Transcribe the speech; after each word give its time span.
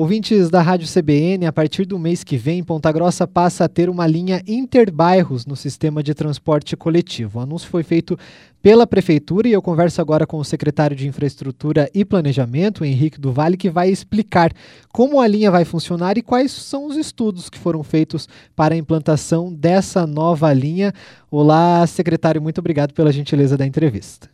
Ouvintes 0.00 0.48
da 0.48 0.62
Rádio 0.62 0.88
CBN, 0.88 1.44
a 1.44 1.52
partir 1.52 1.84
do 1.84 1.98
mês 1.98 2.24
que 2.24 2.38
vem, 2.38 2.64
Ponta 2.64 2.90
Grossa 2.90 3.26
passa 3.26 3.66
a 3.66 3.68
ter 3.68 3.90
uma 3.90 4.06
linha 4.06 4.40
interbairros 4.46 5.44
no 5.44 5.54
sistema 5.54 6.02
de 6.02 6.14
transporte 6.14 6.74
coletivo. 6.74 7.38
O 7.38 7.42
anúncio 7.42 7.68
foi 7.68 7.82
feito 7.82 8.18
pela 8.62 8.86
Prefeitura 8.86 9.46
e 9.46 9.52
eu 9.52 9.60
converso 9.60 10.00
agora 10.00 10.26
com 10.26 10.38
o 10.38 10.44
secretário 10.44 10.96
de 10.96 11.06
Infraestrutura 11.06 11.90
e 11.92 12.02
Planejamento, 12.02 12.82
Henrique 12.82 13.20
Duval, 13.20 13.52
que 13.58 13.68
vai 13.68 13.90
explicar 13.90 14.54
como 14.90 15.20
a 15.20 15.26
linha 15.26 15.50
vai 15.50 15.66
funcionar 15.66 16.16
e 16.16 16.22
quais 16.22 16.50
são 16.50 16.86
os 16.86 16.96
estudos 16.96 17.50
que 17.50 17.58
foram 17.58 17.82
feitos 17.82 18.26
para 18.56 18.74
a 18.74 18.78
implantação 18.78 19.52
dessa 19.52 20.06
nova 20.06 20.50
linha. 20.50 20.94
Olá, 21.30 21.86
secretário, 21.86 22.40
muito 22.40 22.56
obrigado 22.56 22.94
pela 22.94 23.12
gentileza 23.12 23.54
da 23.54 23.66
entrevista. 23.66 24.30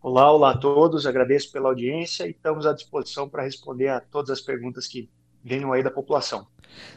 Olá, 0.00 0.30
olá 0.30 0.50
a 0.52 0.56
todos, 0.56 1.06
agradeço 1.06 1.50
pela 1.50 1.68
audiência 1.70 2.24
e 2.24 2.30
estamos 2.30 2.66
à 2.66 2.72
disposição 2.72 3.28
para 3.28 3.42
responder 3.42 3.88
a 3.88 4.00
todas 4.00 4.30
as 4.30 4.40
perguntas 4.40 4.86
que 4.86 5.10
venham 5.42 5.72
aí 5.72 5.82
da 5.82 5.90
população. 5.90 6.46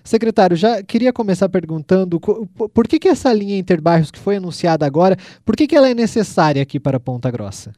Secretário, 0.04 0.56
já 0.56 0.84
queria 0.84 1.12
começar 1.12 1.50
perguntando 1.50 2.20
por 2.20 2.88
que, 2.88 3.00
que 3.00 3.08
essa 3.10 3.34
linha 3.34 3.58
Interbairros 3.58 4.12
que 4.12 4.20
foi 4.20 4.36
anunciada 4.36 4.86
agora, 4.86 5.18
por 5.44 5.56
que, 5.56 5.66
que 5.66 5.76
ela 5.76 5.90
é 5.90 5.96
necessária 5.96 6.62
aqui 6.62 6.80
para 6.80 7.00
Ponta 7.00 7.32
Grossa? 7.32 7.74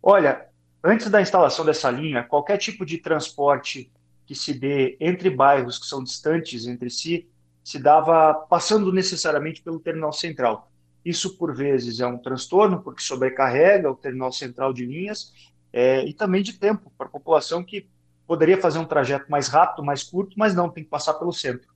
Olha, 0.00 0.46
antes 0.84 1.10
da 1.10 1.20
instalação 1.20 1.64
dessa 1.64 1.90
linha, 1.90 2.22
qualquer 2.22 2.58
tipo 2.58 2.86
de 2.86 2.98
transporte 2.98 3.90
que 4.24 4.36
se 4.36 4.54
dê 4.54 4.96
entre 5.00 5.28
bairros 5.30 5.78
que 5.78 5.86
são 5.86 6.04
distantes 6.04 6.64
entre 6.64 6.90
si, 6.90 7.28
se 7.64 7.78
dava 7.78 8.34
passando 8.34 8.92
necessariamente 8.92 9.60
pelo 9.60 9.80
terminal 9.80 10.12
central. 10.12 10.69
Isso, 11.04 11.36
por 11.36 11.54
vezes, 11.54 12.00
é 12.00 12.06
um 12.06 12.18
transtorno, 12.18 12.82
porque 12.82 13.02
sobrecarrega 13.02 13.90
o 13.90 13.96
terminal 13.96 14.32
central 14.32 14.72
de 14.72 14.84
linhas 14.84 15.32
é, 15.72 16.04
e 16.04 16.12
também 16.12 16.42
de 16.42 16.54
tempo 16.54 16.92
para 16.96 17.06
a 17.06 17.10
população 17.10 17.64
que 17.64 17.88
poderia 18.26 18.60
fazer 18.60 18.78
um 18.78 18.84
trajeto 18.84 19.30
mais 19.30 19.48
rápido, 19.48 19.84
mais 19.84 20.02
curto, 20.02 20.34
mas 20.38 20.54
não, 20.54 20.68
tem 20.68 20.84
que 20.84 20.90
passar 20.90 21.14
pelo 21.14 21.32
centro. 21.32 21.68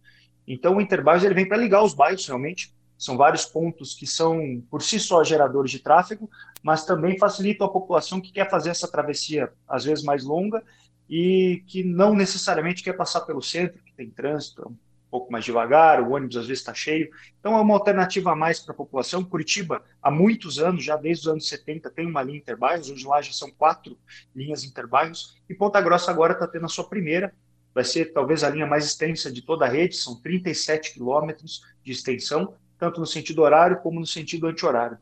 Então, 0.46 0.76
o 0.76 0.80
Interbairros 0.80 1.24
ele 1.24 1.34
vem 1.34 1.48
para 1.48 1.56
ligar 1.56 1.82
os 1.82 1.94
bairros, 1.94 2.26
realmente. 2.26 2.72
São 2.96 3.16
vários 3.16 3.44
pontos 3.44 3.94
que 3.94 4.06
são, 4.06 4.62
por 4.70 4.82
si 4.82 5.00
só, 5.00 5.24
geradores 5.24 5.70
de 5.70 5.80
tráfego, 5.80 6.30
mas 6.62 6.84
também 6.84 7.18
facilitam 7.18 7.66
a 7.66 7.70
população 7.70 8.20
que 8.20 8.30
quer 8.30 8.48
fazer 8.48 8.70
essa 8.70 8.86
travessia, 8.86 9.52
às 9.66 9.84
vezes 9.84 10.04
mais 10.04 10.22
longa, 10.22 10.62
e 11.08 11.62
que 11.66 11.82
não 11.82 12.14
necessariamente 12.14 12.82
quer 12.82 12.94
passar 12.94 13.22
pelo 13.22 13.42
centro, 13.42 13.82
que 13.82 13.92
tem 13.94 14.08
trânsito, 14.08 14.62
é 14.62 14.83
pouco 15.14 15.30
mais 15.30 15.44
devagar, 15.44 16.02
o 16.02 16.10
ônibus 16.10 16.36
às 16.36 16.48
vezes 16.48 16.60
está 16.60 16.74
cheio. 16.74 17.08
Então 17.38 17.56
é 17.56 17.60
uma 17.60 17.74
alternativa 17.74 18.32
a 18.32 18.34
mais 18.34 18.58
para 18.58 18.74
a 18.74 18.76
população. 18.76 19.22
Curitiba, 19.22 19.80
há 20.02 20.10
muitos 20.10 20.58
anos, 20.58 20.82
já 20.82 20.96
desde 20.96 21.28
os 21.28 21.32
anos 21.32 21.48
70, 21.48 21.88
tem 21.90 22.04
uma 22.04 22.20
linha 22.20 22.38
interbairros, 22.38 22.90
hoje 22.90 23.06
lá 23.06 23.22
já 23.22 23.32
são 23.32 23.48
quatro 23.52 23.96
linhas 24.34 24.64
interbairros, 24.64 25.40
e 25.48 25.54
Ponta 25.54 25.80
Grossa 25.80 26.10
agora 26.10 26.32
está 26.32 26.48
tendo 26.48 26.66
a 26.66 26.68
sua 26.68 26.88
primeira, 26.88 27.32
vai 27.72 27.84
ser 27.84 28.06
talvez 28.06 28.42
a 28.42 28.50
linha 28.50 28.66
mais 28.66 28.86
extensa 28.86 29.30
de 29.30 29.40
toda 29.40 29.66
a 29.66 29.68
rede, 29.68 29.94
são 29.94 30.20
37 30.20 30.94
quilômetros 30.94 31.62
de 31.84 31.92
extensão, 31.92 32.52
tanto 32.76 32.98
no 32.98 33.06
sentido 33.06 33.42
horário 33.42 33.80
como 33.82 34.00
no 34.00 34.06
sentido 34.06 34.48
anti-horário. 34.48 34.98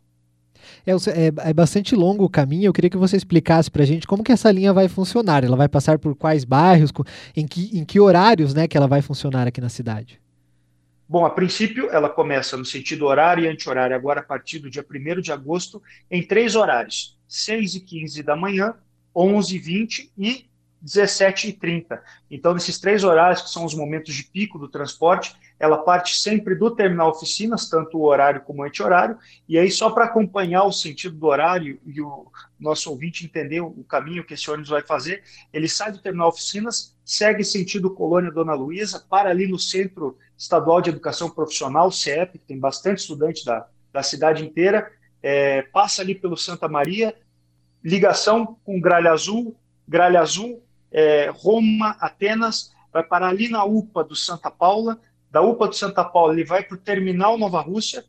É, 0.86 0.92
é, 0.92 1.50
é, 1.50 1.52
bastante 1.52 1.94
longo 1.94 2.24
o 2.24 2.30
caminho. 2.30 2.66
Eu 2.66 2.72
queria 2.72 2.90
que 2.90 2.96
você 2.96 3.16
explicasse 3.16 3.70
para 3.70 3.82
a 3.82 3.86
gente 3.86 4.06
como 4.06 4.22
que 4.22 4.32
essa 4.32 4.50
linha 4.50 4.72
vai 4.72 4.88
funcionar. 4.88 5.44
Ela 5.44 5.56
vai 5.56 5.68
passar 5.68 5.98
por 5.98 6.14
quais 6.14 6.44
bairros, 6.44 6.92
em 7.36 7.46
que, 7.46 7.78
em 7.78 7.84
que 7.84 8.00
horários 8.00 8.54
né, 8.54 8.66
que 8.68 8.76
ela 8.76 8.86
vai 8.86 9.02
funcionar 9.02 9.46
aqui 9.46 9.60
na 9.60 9.68
cidade? 9.68 10.20
Bom, 11.08 11.26
a 11.26 11.30
princípio, 11.30 11.90
ela 11.90 12.08
começa 12.08 12.56
no 12.56 12.64
sentido 12.64 13.04
horário 13.04 13.44
e 13.44 13.48
anti-horário, 13.48 13.94
agora 13.94 14.20
a 14.20 14.22
partir 14.22 14.58
do 14.58 14.70
dia 14.70 14.82
1 14.82 15.20
de 15.20 15.30
agosto, 15.30 15.82
em 16.10 16.22
três 16.22 16.54
horários: 16.56 17.18
6 17.28 17.74
e 17.74 17.80
15 17.80 18.22
da 18.22 18.34
manhã, 18.34 18.74
11 19.14 19.54
e 19.54 19.58
20 19.58 20.12
e 20.16 20.46
17 20.82 21.48
e 21.48 21.52
30. 21.52 22.02
Então, 22.28 22.52
nesses 22.52 22.78
três 22.80 23.04
horários, 23.04 23.40
que 23.40 23.50
são 23.50 23.64
os 23.64 23.72
momentos 23.72 24.12
de 24.12 24.24
pico 24.24 24.58
do 24.58 24.68
transporte, 24.68 25.36
ela 25.58 25.78
parte 25.78 26.16
sempre 26.16 26.56
do 26.56 26.72
terminal 26.72 27.10
oficinas, 27.10 27.68
tanto 27.68 27.96
o 27.96 28.02
horário 28.02 28.40
como 28.40 28.62
o 28.62 28.64
anti-horário, 28.64 29.16
e 29.48 29.56
aí 29.56 29.70
só 29.70 29.90
para 29.90 30.06
acompanhar 30.06 30.64
o 30.64 30.72
sentido 30.72 31.16
do 31.16 31.26
horário 31.26 31.80
e 31.86 32.00
o 32.02 32.26
nosso 32.58 32.90
ouvinte 32.90 33.24
entender 33.24 33.60
o 33.60 33.84
caminho 33.84 34.24
que 34.24 34.34
esse 34.34 34.50
ônibus 34.50 34.70
vai 34.70 34.82
fazer, 34.82 35.22
ele 35.52 35.68
sai 35.68 35.92
do 35.92 35.98
terminal 35.98 36.28
oficinas, 36.28 36.96
segue 37.04 37.44
sentido 37.44 37.94
Colônia 37.94 38.32
Dona 38.32 38.54
Luísa, 38.54 39.04
para 39.08 39.30
ali 39.30 39.46
no 39.46 39.58
Centro 39.58 40.18
Estadual 40.36 40.80
de 40.80 40.90
Educação 40.90 41.30
Profissional, 41.30 41.92
CEP, 41.92 42.38
que 42.40 42.46
tem 42.46 42.58
bastante 42.58 42.98
estudante 42.98 43.44
da, 43.44 43.68
da 43.92 44.02
cidade 44.02 44.44
inteira, 44.44 44.90
é, 45.22 45.62
passa 45.62 46.02
ali 46.02 46.16
pelo 46.16 46.36
Santa 46.36 46.68
Maria, 46.68 47.14
ligação 47.84 48.58
com 48.64 48.80
Gralha 48.80 49.12
Azul, 49.12 49.56
Gralha 49.86 50.20
Azul, 50.20 50.60
é, 50.92 51.30
Roma, 51.34 51.96
Atenas, 52.00 52.72
vai 52.92 53.02
parar 53.02 53.28
ali 53.28 53.48
na 53.48 53.64
UPA 53.64 54.04
do 54.04 54.14
Santa 54.14 54.50
Paula, 54.50 55.00
da 55.30 55.40
UPA 55.40 55.68
do 55.68 55.74
Santa 55.74 56.04
Paula 56.04 56.34
ele 56.34 56.44
vai 56.44 56.62
para 56.62 56.74
o 56.74 56.78
Terminal 56.78 57.38
Nova 57.38 57.60
Rússia, 57.60 58.04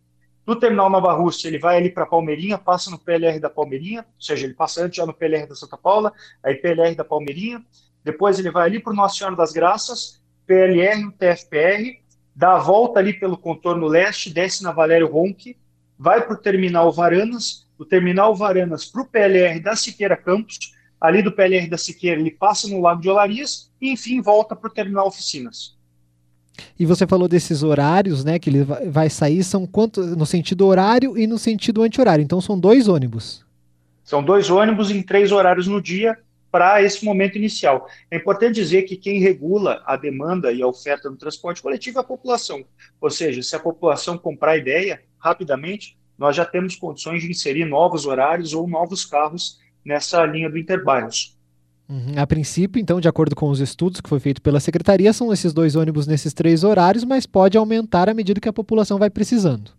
do 0.45 0.57
Terminal 0.57 0.89
Nova 0.89 1.13
Rússia 1.13 1.47
ele 1.47 1.57
vai 1.57 1.77
ali 1.77 1.89
para 1.89 2.05
Palmeirinha, 2.05 2.57
passa 2.57 2.91
no 2.91 2.99
PLR 2.99 3.39
da 3.39 3.49
Palmeirinha, 3.49 4.01
ou 4.01 4.21
seja, 4.21 4.45
ele 4.45 4.53
passa 4.53 4.83
antes 4.83 4.97
já 4.97 5.05
no 5.05 5.13
PLR 5.13 5.47
da 5.47 5.55
Santa 5.55 5.77
Paula, 5.77 6.11
aí 6.43 6.55
PLR 6.55 6.93
da 6.95 7.05
Palmeirinha, 7.05 7.63
depois 8.03 8.37
ele 8.37 8.51
vai 8.51 8.67
ali 8.67 8.79
para 8.79 8.91
o 8.91 8.95
Nossa 8.95 9.17
Senhora 9.17 9.35
das 9.37 9.53
Graças, 9.53 10.21
PLR, 10.45 11.09
TFPR, 11.13 12.01
dá 12.35 12.55
a 12.55 12.59
volta 12.59 12.99
ali 12.99 13.13
pelo 13.13 13.37
contorno 13.37 13.87
leste, 13.87 14.33
desce 14.33 14.61
na 14.61 14.73
Valério 14.73 15.07
Ronque, 15.07 15.57
vai 15.97 16.21
para 16.21 16.33
o 16.33 16.37
Terminal 16.37 16.91
Varanas, 16.91 17.65
do 17.77 17.85
Terminal 17.85 18.35
Varanas 18.35 18.85
para 18.85 19.01
o 19.01 19.05
PLR 19.05 19.61
da 19.61 19.75
Siqueira 19.77 20.17
Campos, 20.17 20.73
ali 21.03 21.21
do 21.21 21.33
PLR 21.33 21.67
da 21.67 21.77
Siqueira 21.77 22.21
ele 22.21 22.31
passa 22.31 22.65
no 22.69 22.79
Lago 22.79 23.01
de 23.01 23.09
Olarias 23.09 23.69
e 23.81 23.91
enfim 23.91 24.21
volta 24.21 24.55
para 24.55 24.69
o 24.69 24.73
Terminal 24.73 25.07
Oficinas. 25.07 25.75
E 26.79 26.85
você 26.85 27.05
falou 27.05 27.27
desses 27.27 27.61
horários, 27.61 28.23
né? 28.23 28.39
Que 28.39 28.49
ele 28.49 28.63
vai 28.63 29.09
sair, 29.09 29.43
são 29.43 29.67
quanto 29.67 30.01
no 30.01 30.25
sentido 30.25 30.65
horário 30.65 31.17
e 31.17 31.27
no 31.27 31.37
sentido 31.37 31.81
anti-horário. 31.81 32.23
Então 32.23 32.39
são 32.39 32.57
dois 32.57 32.87
ônibus. 32.87 33.43
São 34.03 34.23
dois 34.23 34.49
ônibus 34.49 34.91
em 34.91 35.01
três 35.01 35.31
horários 35.33 35.67
no 35.67 35.81
dia 35.81 36.17
para 36.49 36.81
esse 36.81 37.03
momento 37.03 37.37
inicial. 37.37 37.87
É 38.09 38.15
importante 38.15 38.55
dizer 38.55 38.83
que 38.83 38.95
quem 38.95 39.19
regula 39.19 39.81
a 39.85 39.97
demanda 39.97 40.53
e 40.53 40.61
a 40.61 40.67
oferta 40.67 41.09
do 41.09 41.17
transporte 41.17 41.61
coletivo 41.61 41.97
é 41.97 42.01
a 42.01 42.05
população. 42.05 42.63
Ou 43.01 43.09
seja, 43.09 43.41
se 43.41 43.55
a 43.55 43.59
população 43.59 44.17
comprar 44.17 44.51
a 44.51 44.57
ideia 44.57 45.01
rapidamente, 45.17 45.97
nós 46.17 46.35
já 46.35 46.45
temos 46.45 46.75
condições 46.75 47.23
de 47.23 47.31
inserir 47.31 47.65
novos 47.65 48.05
horários 48.05 48.53
ou 48.53 48.67
novos 48.67 49.03
carros 49.03 49.59
nessa 49.85 50.25
linha 50.25 50.49
do 50.49 50.57
Interbairros. 50.57 51.37
Uhum. 51.89 52.13
A 52.15 52.25
princípio, 52.25 52.79
então, 52.79 52.99
de 52.99 53.07
acordo 53.07 53.35
com 53.35 53.49
os 53.49 53.59
estudos 53.59 53.99
que 54.01 54.09
foi 54.09 54.19
feito 54.19 54.41
pela 54.41 54.59
secretaria, 54.59 55.11
são 55.11 55.31
esses 55.33 55.53
dois 55.53 55.75
ônibus 55.75 56.07
nesses 56.07 56.33
três 56.33 56.63
horários, 56.63 57.03
mas 57.03 57.25
pode 57.25 57.57
aumentar 57.57 58.09
à 58.09 58.13
medida 58.13 58.39
que 58.39 58.49
a 58.49 58.53
população 58.53 58.97
vai 58.97 59.09
precisando. 59.09 59.71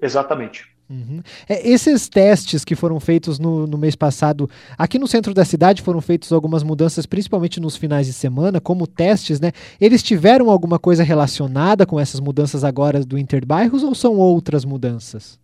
Exatamente. 0.00 0.76
Uhum. 0.88 1.20
É, 1.48 1.68
esses 1.68 2.08
testes 2.08 2.64
que 2.64 2.76
foram 2.76 3.00
feitos 3.00 3.38
no, 3.38 3.66
no, 3.66 3.76
mês 3.76 3.96
passado, 3.96 4.48
aqui 4.78 4.98
no 4.98 5.08
centro 5.08 5.34
da 5.34 5.44
cidade 5.44 5.82
foram 5.82 6.00
feitos 6.00 6.32
algumas 6.32 6.62
mudanças, 6.62 7.06
principalmente 7.06 7.60
nos 7.60 7.76
finais 7.76 8.06
de 8.06 8.12
semana, 8.12 8.60
como 8.60 8.86
testes, 8.86 9.40
né? 9.40 9.50
Eles 9.80 10.02
tiveram 10.02 10.48
alguma 10.48 10.78
coisa 10.78 11.02
relacionada 11.02 11.84
com 11.84 11.98
essas 11.98 12.20
mudanças 12.20 12.62
agora 12.62 13.04
do 13.04 13.18
Interbairros 13.18 13.82
ou 13.82 13.94
são 13.94 14.14
outras 14.14 14.64
mudanças? 14.64 15.38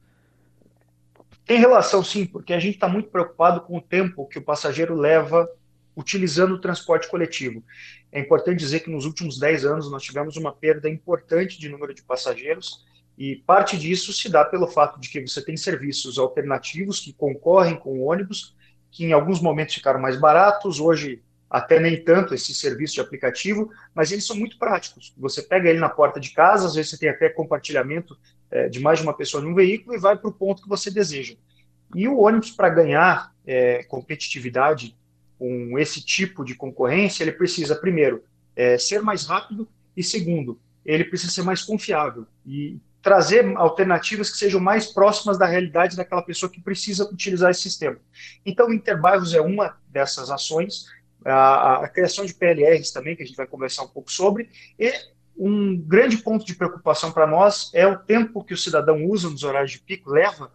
Tem 1.53 1.61
relação 1.61 2.03
sim, 2.03 2.25
porque 2.25 2.55
a 2.55 2.59
gente 2.59 2.77
está 2.77 2.89
muito 2.89 3.11
preocupado 3.11 3.61
com 3.61 3.77
o 3.77 3.81
tempo 3.83 4.27
que 4.27 4.39
o 4.39 4.43
passageiro 4.43 4.95
leva 4.95 5.47
utilizando 5.95 6.55
o 6.55 6.59
transporte 6.59 7.11
coletivo. 7.11 7.63
É 8.11 8.19
importante 8.19 8.59
dizer 8.59 8.81
que 8.81 8.89
nos 8.89 9.05
últimos 9.05 9.39
10 9.39 9.67
anos 9.67 9.91
nós 9.91 10.03
tivemos 10.03 10.39
uma 10.39 10.51
perda 10.51 10.89
importante 10.89 11.61
de 11.61 11.69
número 11.69 11.93
de 11.93 12.03
passageiros 12.03 12.87
e 13.19 13.37
parte 13.37 13.77
disso 13.77 14.15
se 14.15 14.31
dá 14.31 14.47
pelo 14.47 14.67
fato 14.67 14.99
de 14.99 15.11
que 15.11 15.21
você 15.21 15.45
tem 15.45 15.55
serviços 15.55 16.19
alternativos 16.19 17.01
que 17.01 17.13
concorrem 17.13 17.77
com 17.77 17.99
o 17.99 18.05
ônibus, 18.05 18.57
que 18.91 19.05
em 19.05 19.13
alguns 19.13 19.39
momentos 19.39 19.75
ficaram 19.75 20.01
mais 20.01 20.19
baratos, 20.19 20.81
hoje 20.81 21.23
até 21.53 21.79
nem 21.79 22.03
tanto 22.03 22.33
esse 22.33 22.55
serviço 22.55 22.95
de 22.95 23.03
aplicativo, 23.03 23.71
mas 23.95 24.11
eles 24.11 24.27
são 24.27 24.35
muito 24.35 24.59
práticos. 24.59 25.13
Você 25.19 25.43
pega 25.43 25.69
ele 25.69 25.79
na 25.79 25.89
porta 25.91 26.19
de 26.19 26.31
casa, 26.31 26.67
às 26.67 26.75
vezes 26.75 26.91
você 26.91 26.99
tem 26.99 27.11
até 27.11 27.29
compartilhamento 27.29 28.17
é, 28.51 28.71
de 28.71 28.81
mais 28.81 29.01
de 29.01 29.05
uma 29.05 29.13
pessoa 29.13 29.43
num 29.43 29.55
veículo 29.55 29.95
e 29.95 30.01
vai 30.01 30.17
para 30.17 30.31
o 30.31 30.33
ponto 30.33 30.63
que 30.63 30.69
você 30.69 30.91
deseja. 30.91 31.35
E 31.95 32.09
o 32.09 32.21
ônibus, 32.21 32.51
para 32.53 32.71
ganhar 32.71 33.35
é, 33.47 33.83
competitividade 33.85 34.97
com 35.39 35.79
esse 35.79 36.03
tipo 36.03 36.43
de 36.43 36.55
concorrência, 36.55 37.23
ele 37.23 37.33
precisa, 37.33 37.77
primeiro, 37.77 38.25
é, 38.57 38.79
ser 38.79 39.03
mais 39.03 39.27
rápido 39.27 39.69
e, 39.95 40.03
segundo, 40.03 40.59
ele 40.87 41.05
precisa 41.05 41.31
ser 41.31 41.43
mais 41.43 41.63
confiável 41.63 42.27
e 42.47 42.81
trazer 43.03 43.45
alternativas 43.57 44.31
que 44.31 44.39
sejam 44.39 44.61
mais 44.61 44.87
próximas 44.87 45.37
da 45.37 45.45
realidade 45.45 45.97
daquela 45.97 46.23
pessoa 46.23 46.51
que 46.51 46.63
precisa 46.63 47.05
utilizar 47.05 47.51
esse 47.51 47.61
sistema. 47.61 47.99
Então, 48.47 48.69
o 48.69 48.73
Interbairros 48.73 49.35
é 49.35 49.41
uma 49.41 49.77
dessas 49.89 50.31
ações, 50.31 50.87
a, 51.25 51.85
a, 51.85 51.89
criação 51.89 52.25
de 52.25 52.35
PLRs 52.35 52.91
também, 52.91 53.17
que 53.17 53.23
a 53.23 53.27
gente 53.27 53.37
vai 53.37 53.47
conversar 53.47 53.85
um 53.85 53.89
pouco 53.89 54.11
sobre, 54.11 54.49
e 54.79 54.93
um 55.37 55.77
grande 55.77 56.19
ponto 56.19 56.45
de 56.45 56.55
preocupação 56.55 57.11
para 57.11 57.27
nós 57.27 57.71
é 57.75 57.87
o 57.87 57.99
tempo 57.99 58.45
que 58.45 58.55
o 58.55 58.57
cidadão 58.57 59.05
usa 59.07 59.31
nos 59.31 59.43
horários 59.43 59.73
de 59.73 59.81
pico, 59.81 60.11
leva 60.11 60.53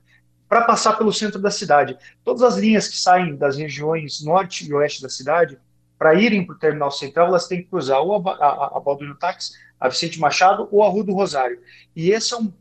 para 0.47 0.61
passar 0.61 0.97
pelo 0.97 1.11
centro 1.11 1.39
da 1.39 1.51
cidade. 1.51 1.97
Todas 2.23 2.41
as 2.41 2.55
linhas 2.55 2.87
que 2.87 2.97
saem 2.97 3.35
das 3.35 3.57
regiões 3.57 4.23
norte 4.23 4.65
e 4.65 4.73
oeste 4.73 5.01
da 5.01 5.09
cidade, 5.09 5.57
para 5.97 6.13
irem 6.13 6.45
para 6.45 6.55
o 6.55 6.59
terminal 6.59 6.91
central, 6.91 7.27
elas 7.27 7.47
têm 7.47 7.63
que 7.63 7.69
cruzar 7.69 7.99
ou 7.99 8.15
a, 8.27 8.31
a, 8.33 8.77
a 8.77 8.79
Balduino 8.79 9.15
Táxi, 9.15 9.53
a 9.79 9.89
Vicente 9.89 10.19
Machado 10.19 10.67
ou 10.71 10.83
a 10.83 10.89
Rua 10.89 11.03
do 11.03 11.13
Rosário. 11.13 11.59
E 11.95 12.11
esse 12.11 12.33
é 12.33 12.37
um 12.37 12.53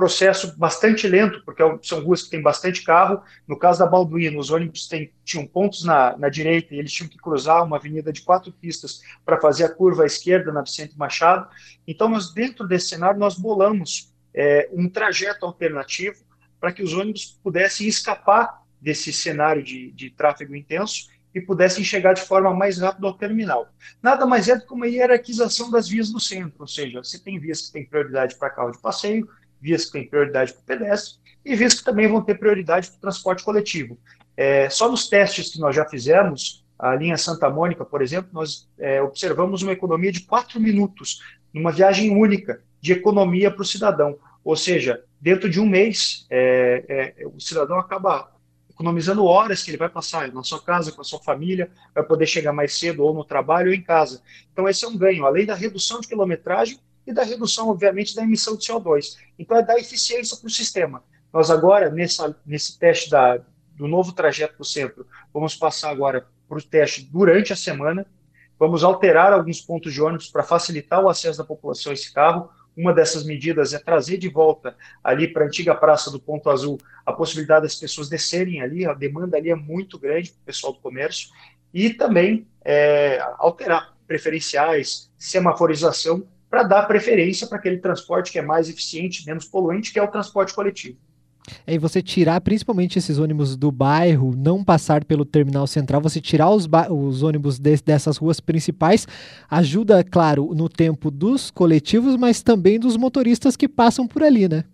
processo 0.00 0.56
bastante 0.56 1.06
lento, 1.06 1.42
porque 1.44 1.62
é 1.62 1.78
são 1.82 2.02
ruas 2.02 2.22
que 2.22 2.30
tem 2.30 2.40
bastante 2.40 2.82
carro. 2.82 3.22
No 3.46 3.58
caso 3.58 3.80
da 3.80 3.86
Balduino, 3.86 4.40
os 4.40 4.50
ônibus 4.50 4.88
tem, 4.88 5.12
tinham 5.22 5.46
pontos 5.46 5.84
na, 5.84 6.16
na 6.16 6.30
direita 6.30 6.74
e 6.74 6.78
eles 6.78 6.90
tinham 6.90 7.10
que 7.10 7.18
cruzar 7.18 7.62
uma 7.62 7.76
avenida 7.76 8.10
de 8.10 8.22
quatro 8.22 8.50
pistas 8.50 9.02
para 9.26 9.38
fazer 9.38 9.64
a 9.64 9.68
curva 9.68 10.04
à 10.04 10.06
esquerda 10.06 10.50
na 10.50 10.62
Vicente 10.62 10.96
Machado. 10.96 11.50
Então, 11.86 12.08
nós, 12.08 12.32
dentro 12.32 12.66
desse 12.66 12.88
cenário, 12.88 13.20
nós 13.20 13.38
bolamos 13.38 14.10
é, 14.32 14.70
um 14.72 14.88
trajeto 14.88 15.44
alternativo 15.44 16.24
para 16.58 16.72
que 16.72 16.82
os 16.82 16.94
ônibus 16.94 17.38
pudessem 17.42 17.86
escapar 17.86 18.62
desse 18.80 19.12
cenário 19.12 19.62
de, 19.62 19.90
de 19.92 20.08
tráfego 20.08 20.56
intenso 20.56 21.10
e 21.34 21.42
pudessem 21.42 21.84
chegar 21.84 22.14
de 22.14 22.22
forma 22.22 22.54
mais 22.54 22.78
rápida 22.78 23.06
ao 23.06 23.12
terminal. 23.12 23.68
Nada 24.02 24.24
mais 24.24 24.48
é 24.48 24.56
do 24.56 24.66
que 24.66 24.72
uma 24.72 24.86
hierarquização 24.86 25.70
das 25.70 25.88
vias 25.88 26.10
do 26.10 26.18
centro, 26.18 26.62
ou 26.62 26.66
seja, 26.66 27.04
você 27.04 27.18
tem 27.18 27.38
vias 27.38 27.66
que 27.66 27.72
têm 27.72 27.84
prioridade 27.84 28.36
para 28.36 28.48
carro 28.48 28.72
de 28.72 28.80
passeio, 28.80 29.28
vias 29.60 29.84
que 29.84 29.92
têm 29.92 30.08
prioridade 30.08 30.52
para 30.52 30.60
o 30.60 30.64
pedestre 30.64 31.20
e 31.44 31.54
vias 31.54 31.74
que 31.74 31.84
também 31.84 32.08
vão 32.08 32.22
ter 32.22 32.38
prioridade 32.38 32.88
para 32.88 32.96
o 32.96 33.00
transporte 33.00 33.44
coletivo. 33.44 33.98
É, 34.36 34.70
só 34.70 34.90
nos 34.90 35.08
testes 35.08 35.52
que 35.52 35.58
nós 35.58 35.74
já 35.74 35.84
fizemos, 35.86 36.64
a 36.78 36.94
linha 36.94 37.16
Santa 37.16 37.50
Mônica, 37.50 37.84
por 37.84 38.00
exemplo, 38.00 38.30
nós 38.32 38.68
é, 38.78 39.02
observamos 39.02 39.62
uma 39.62 39.72
economia 39.72 40.10
de 40.10 40.20
quatro 40.20 40.58
minutos, 40.58 41.20
numa 41.52 41.70
viagem 41.70 42.16
única 42.16 42.62
de 42.80 42.92
economia 42.92 43.50
para 43.50 43.62
o 43.62 43.66
cidadão. 43.66 44.18
Ou 44.42 44.56
seja, 44.56 45.04
dentro 45.20 45.48
de 45.48 45.60
um 45.60 45.66
mês, 45.66 46.26
é, 46.30 47.14
é, 47.18 47.26
o 47.26 47.38
cidadão 47.38 47.78
acaba 47.78 48.32
economizando 48.70 49.26
horas 49.26 49.62
que 49.62 49.70
ele 49.70 49.76
vai 49.76 49.90
passar 49.90 50.32
na 50.32 50.42
sua 50.42 50.62
casa, 50.62 50.90
com 50.90 51.02
a 51.02 51.04
sua 51.04 51.20
família, 51.20 51.70
vai 51.94 52.02
poder 52.02 52.26
chegar 52.26 52.52
mais 52.52 52.78
cedo 52.78 53.04
ou 53.04 53.12
no 53.12 53.24
trabalho 53.24 53.68
ou 53.68 53.74
em 53.74 53.82
casa. 53.82 54.22
Então, 54.50 54.66
esse 54.66 54.82
é 54.86 54.88
um 54.88 54.96
ganho, 54.96 55.26
além 55.26 55.44
da 55.44 55.54
redução 55.54 56.00
de 56.00 56.08
quilometragem, 56.08 56.78
e 57.10 57.14
da 57.14 57.22
redução, 57.22 57.68
obviamente, 57.68 58.14
da 58.14 58.22
emissão 58.22 58.56
de 58.56 58.66
CO2. 58.66 59.16
Então, 59.38 59.56
é 59.56 59.62
dar 59.62 59.78
eficiência 59.78 60.36
para 60.36 60.46
o 60.46 60.50
sistema. 60.50 61.02
Nós 61.32 61.50
agora, 61.50 61.90
nessa, 61.90 62.36
nesse 62.44 62.78
teste 62.78 63.10
da, 63.10 63.40
do 63.74 63.86
novo 63.86 64.12
trajeto 64.12 64.54
para 64.54 64.62
o 64.62 64.66
centro, 64.66 65.06
vamos 65.32 65.54
passar 65.54 65.90
agora 65.90 66.26
para 66.48 66.58
o 66.58 66.62
teste 66.62 67.02
durante 67.04 67.52
a 67.52 67.56
semana, 67.56 68.04
vamos 68.58 68.82
alterar 68.82 69.32
alguns 69.32 69.60
pontos 69.60 69.92
de 69.94 70.02
ônibus 70.02 70.28
para 70.28 70.42
facilitar 70.42 71.02
o 71.02 71.08
acesso 71.08 71.38
da 71.38 71.44
população 71.44 71.90
a 71.90 71.94
esse 71.94 72.12
carro. 72.12 72.50
Uma 72.76 72.92
dessas 72.92 73.24
medidas 73.24 73.72
é 73.72 73.78
trazer 73.78 74.16
de 74.16 74.28
volta 74.28 74.76
ali 75.02 75.28
para 75.28 75.44
a 75.44 75.46
antiga 75.46 75.74
praça 75.74 76.10
do 76.10 76.20
Ponto 76.20 76.50
Azul 76.50 76.78
a 77.06 77.12
possibilidade 77.12 77.62
das 77.62 77.74
pessoas 77.74 78.08
descerem 78.08 78.60
ali, 78.60 78.86
a 78.86 78.94
demanda 78.94 79.36
ali 79.36 79.50
é 79.50 79.54
muito 79.54 79.98
grande 79.98 80.30
para 80.30 80.40
o 80.40 80.44
pessoal 80.44 80.72
do 80.72 80.80
comércio, 80.80 81.28
e 81.72 81.90
também 81.90 82.46
é, 82.64 83.20
alterar 83.38 83.96
preferenciais, 84.06 85.10
semaforização 85.16 86.26
para 86.50 86.64
dar 86.64 86.82
preferência 86.82 87.46
para 87.46 87.58
aquele 87.58 87.78
transporte 87.78 88.32
que 88.32 88.38
é 88.38 88.42
mais 88.42 88.68
eficiente, 88.68 89.24
menos 89.24 89.44
poluente, 89.44 89.92
que 89.92 89.98
é 89.98 90.02
o 90.02 90.08
transporte 90.08 90.52
coletivo. 90.52 90.98
É, 91.66 91.74
e 91.74 91.78
você 91.78 92.02
tirar 92.02 92.40
principalmente 92.40 92.98
esses 92.98 93.18
ônibus 93.18 93.56
do 93.56 93.70
bairro, 93.70 94.34
não 94.36 94.62
passar 94.62 95.04
pelo 95.04 95.24
terminal 95.24 95.66
central, 95.66 96.00
você 96.00 96.20
tirar 96.20 96.50
os, 96.50 96.68
os 96.90 97.22
ônibus 97.22 97.58
de 97.58 97.76
dessas 97.76 98.16
ruas 98.16 98.40
principais, 98.40 99.06
ajuda, 99.48 100.04
claro, 100.04 100.52
no 100.54 100.68
tempo 100.68 101.10
dos 101.10 101.50
coletivos, 101.50 102.16
mas 102.16 102.42
também 102.42 102.78
dos 102.78 102.96
motoristas 102.96 103.56
que 103.56 103.68
passam 103.68 104.06
por 104.06 104.22
ali, 104.22 104.48
né? 104.48 104.64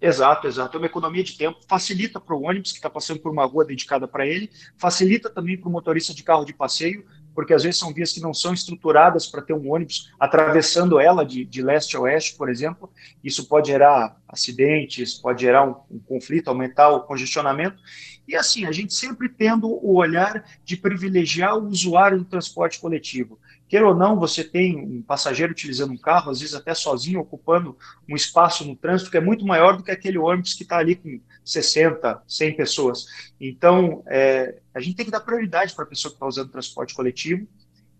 Exato, 0.00 0.46
exato. 0.46 0.76
É 0.76 0.80
uma 0.80 0.86
economia 0.86 1.24
de 1.24 1.36
tempo, 1.36 1.58
facilita 1.66 2.20
para 2.20 2.34
o 2.34 2.42
ônibus 2.42 2.70
que 2.70 2.78
está 2.78 2.88
passando 2.88 3.18
por 3.18 3.32
uma 3.32 3.44
rua 3.44 3.64
dedicada 3.64 4.06
para 4.06 4.24
ele, 4.26 4.48
facilita 4.76 5.28
também 5.28 5.58
para 5.58 5.68
o 5.68 5.72
motorista 5.72 6.14
de 6.14 6.22
carro 6.22 6.44
de 6.44 6.54
passeio, 6.54 7.04
porque 7.38 7.54
às 7.54 7.62
vezes 7.62 7.78
são 7.78 7.94
vias 7.94 8.10
que 8.10 8.20
não 8.20 8.34
são 8.34 8.52
estruturadas 8.52 9.28
para 9.28 9.40
ter 9.40 9.52
um 9.52 9.72
ônibus 9.72 10.12
atravessando 10.18 10.98
ela 10.98 11.24
de, 11.24 11.44
de, 11.44 11.62
leste 11.62 11.96
a 11.96 12.00
oeste, 12.00 12.36
por 12.36 12.50
exemplo. 12.50 12.92
Isso 13.22 13.46
pode 13.46 13.68
gerar 13.68 14.20
acidentes, 14.26 15.14
pode 15.14 15.42
gerar 15.42 15.64
um, 15.64 15.76
um 15.88 16.00
conflito, 16.00 16.48
aumentar 16.48 16.88
o 16.88 17.04
congestionamento. 17.04 17.78
E 18.26 18.34
assim, 18.34 18.64
a 18.64 18.72
gente 18.72 18.92
sempre 18.92 19.28
tendo 19.28 19.68
o 19.68 19.94
olhar 19.94 20.44
de 20.64 20.76
privilegiar 20.76 21.56
o 21.56 21.68
usuário 21.68 22.18
do 22.18 22.24
transporte 22.24 22.80
coletivo. 22.80 23.38
Quer 23.68 23.84
ou 23.84 23.94
não, 23.94 24.18
você 24.18 24.42
tem 24.42 24.76
um 24.76 25.00
passageiro 25.00 25.52
utilizando 25.52 25.92
um 25.92 25.96
carro, 25.96 26.32
às 26.32 26.40
vezes 26.40 26.56
até 26.56 26.74
sozinho, 26.74 27.20
ocupando 27.20 27.76
um 28.08 28.16
espaço 28.16 28.64
no 28.64 28.74
trânsito 28.74 29.12
que 29.12 29.16
é 29.16 29.20
muito 29.20 29.46
maior 29.46 29.76
do 29.76 29.84
que 29.84 29.92
aquele 29.92 30.18
ônibus 30.18 30.54
que 30.54 30.64
está 30.64 30.78
ali 30.78 30.96
com 30.96 31.20
60, 31.50 32.22
100 32.26 32.56
pessoas. 32.56 33.06
Então, 33.40 34.02
é, 34.06 34.58
a 34.74 34.80
gente 34.80 34.96
tem 34.96 35.04
que 35.04 35.12
dar 35.12 35.20
prioridade 35.20 35.74
para 35.74 35.84
a 35.84 35.88
pessoa 35.88 36.10
que 36.10 36.16
está 36.16 36.26
usando 36.26 36.50
transporte 36.50 36.94
coletivo 36.94 37.46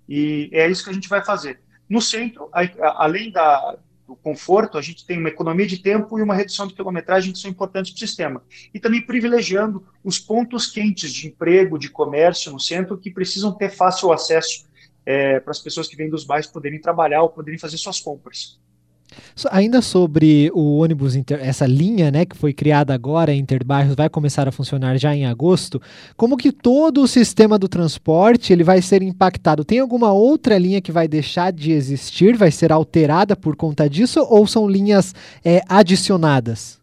e 0.09 0.49
é 0.53 0.69
isso 0.69 0.85
que 0.85 0.91
a 0.91 0.95
gente 0.95 1.09
vai 1.09 1.25
fazer. 1.25 1.61
No 1.89 2.01
centro, 2.01 2.49
a, 2.53 2.63
a, 2.63 3.05
além 3.05 3.31
da, 3.31 3.77
do 4.07 4.17
conforto, 4.17 4.79
a 4.79 4.83
gente 4.83 5.07
tem 5.07 5.19
uma 5.19 5.29
economia 5.29 5.67
de 5.67 5.79
tempo 5.79 6.19
e 6.19 6.23
uma 6.23 6.35
redução 6.35 6.67
de 6.67 6.75
quilometragem 6.75 7.33
que 7.33 7.39
são 7.39 7.51
importantes 7.51 7.93
para 7.93 7.97
o 7.97 8.01
sistema. 8.01 8.43
E 8.73 8.81
também 8.81 9.03
privilegiando 9.03 9.87
os 10.03 10.19
pontos 10.19 10.67
quentes 10.67 11.13
de 11.13 11.29
emprego, 11.29 11.79
de 11.79 11.91
comércio 11.91 12.51
no 12.51 12.59
centro, 12.59 12.97
que 12.97 13.11
precisam 13.11 13.53
ter 13.53 13.71
fácil 13.71 14.13
acesso 14.13 14.67
é, 15.05 15.41
para 15.41 15.51
as 15.51 15.59
pessoas 15.59 15.89
que 15.89 15.97
vêm 15.97 16.09
dos 16.09 16.25
bairros 16.25 16.51
poderem 16.51 16.81
trabalhar 16.81 17.23
ou 17.23 17.29
poderem 17.29 17.59
fazer 17.59 17.77
suas 17.77 18.01
compras. 18.01 18.59
Ainda 19.51 19.81
sobre 19.81 20.51
o 20.53 20.79
ônibus, 20.79 21.15
inter, 21.15 21.41
essa 21.41 21.67
linha 21.67 22.11
né, 22.11 22.25
que 22.25 22.37
foi 22.37 22.53
criada 22.53 22.93
agora, 22.93 23.33
Interbairros, 23.33 23.95
vai 23.95 24.09
começar 24.09 24.49
a 24.49 24.53
funcionar 24.53 24.97
já 24.99 25.15
em 25.15 25.27
agosto, 25.27 25.81
como 26.17 26.37
que 26.37 26.53
todo 26.53 27.03
o 27.03 27.09
sistema 27.09 27.59
do 27.59 27.69
transporte 27.69 28.53
ele 28.53 28.65
vai 28.65 28.83
ser 28.83 29.03
impactado? 29.03 29.65
Tem 29.65 29.79
alguma 29.79 30.13
outra 30.13 30.59
linha 30.59 30.81
que 30.81 30.93
vai 30.93 31.09
deixar 31.09 31.53
de 31.53 31.73
existir, 31.73 32.37
vai 32.37 32.51
ser 32.51 32.73
alterada 32.73 33.37
por 33.37 33.57
conta 33.57 33.89
disso, 33.89 34.27
ou 34.29 34.47
são 34.47 34.69
linhas 34.69 35.15
é, 35.45 35.63
adicionadas? 35.69 36.79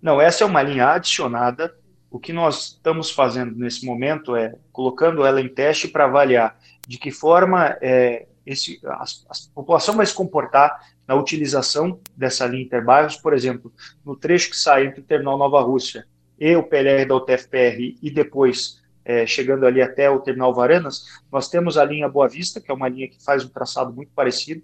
Não, 0.00 0.20
essa 0.20 0.44
é 0.44 0.46
uma 0.46 0.62
linha 0.62 0.88
adicionada. 0.88 1.74
O 2.10 2.18
que 2.18 2.32
nós 2.32 2.72
estamos 2.72 3.10
fazendo 3.10 3.56
nesse 3.56 3.86
momento 3.86 4.36
é 4.36 4.54
colocando 4.72 5.24
ela 5.24 5.40
em 5.40 5.48
teste 5.48 5.88
para 5.88 6.04
avaliar 6.04 6.56
de 6.86 6.98
que 6.98 7.10
forma 7.10 7.76
é, 7.80 8.26
esse, 8.44 8.80
a, 8.84 9.04
a, 9.04 9.34
população 9.54 9.96
vai 9.96 10.04
se 10.04 10.14
comportar 10.14 10.80
na 11.06 11.14
utilização 11.14 12.00
dessa 12.16 12.46
linha 12.46 12.64
interbairros, 12.64 13.16
por 13.16 13.34
exemplo, 13.34 13.72
no 14.04 14.16
trecho 14.16 14.50
que 14.50 14.56
sai 14.56 14.86
entre 14.86 15.00
o 15.00 15.04
Terminal 15.04 15.36
Nova 15.36 15.60
Rússia 15.60 16.06
e 16.38 16.54
o 16.56 16.62
PLR 16.62 17.04
da 17.06 17.16
UTFPR 17.16 17.96
e 18.00 18.10
depois 18.10 18.82
é, 19.04 19.26
chegando 19.26 19.66
ali 19.66 19.82
até 19.82 20.08
o 20.08 20.20
Terminal 20.20 20.54
Varanas, 20.54 21.04
nós 21.30 21.48
temos 21.48 21.76
a 21.76 21.84
linha 21.84 22.08
Boa 22.08 22.28
Vista, 22.28 22.60
que 22.60 22.70
é 22.70 22.74
uma 22.74 22.88
linha 22.88 23.08
que 23.08 23.22
faz 23.22 23.44
um 23.44 23.48
traçado 23.48 23.92
muito 23.92 24.12
parecido. 24.14 24.62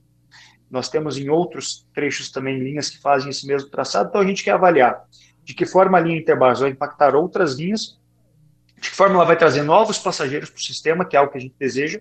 Nós 0.71 0.89
temos 0.89 1.19
em 1.19 1.29
outros 1.29 1.87
trechos 1.95 2.31
também 2.31 2.59
linhas 2.59 2.89
que 2.91 2.99
fazem 2.99 3.31
esse 3.31 3.47
mesmo 3.47 3.69
traçado, 3.69 4.11
então 4.11 4.21
a 4.21 4.27
gente 4.27 4.45
quer 4.45 4.53
avaliar 4.53 5.05
de 5.43 5.55
que 5.55 5.65
forma 5.65 5.99
a 5.99 6.01
linha 6.01 6.19
Interbairros 6.19 6.61
vai 6.61 6.71
impactar 6.71 7.17
outras 7.17 7.55
linhas 7.55 7.99
de 8.81 8.91
que 8.91 8.95
forma 8.95 9.17
ela 9.17 9.25
vai 9.25 9.37
trazer 9.37 9.63
novos 9.63 9.99
passageiros 9.99 10.51
para 10.51 10.59
o 10.59 10.63
sistema, 10.63 11.05
que 11.05 11.17
é 11.17 11.19
algo 11.19 11.33
que 11.33 11.39
a 11.39 11.41
gente 11.41 11.55
deseja, 11.59 12.01